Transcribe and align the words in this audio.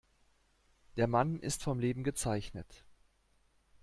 Der 0.97 1.05
Mann 1.05 1.39
ist 1.39 1.61
vom 1.61 1.77
Leben 1.77 2.03
gezeichnet. 2.03 2.85